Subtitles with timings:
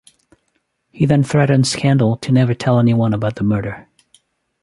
[0.89, 3.87] He then threatens Kendal to never tell anyone about the murder.